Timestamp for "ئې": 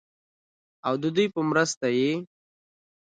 1.97-2.09